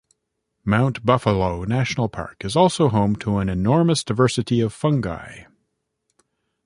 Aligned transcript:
Mount 0.65 1.05
Buffalo 1.05 1.63
National 1.63 2.09
Park 2.09 2.43
is 2.43 2.55
also 2.55 2.89
home 2.89 3.15
to 3.17 3.37
an 3.37 3.49
enormous 3.49 4.03
diversity 4.03 4.59
of 4.59 4.73
fungi. 4.73 5.43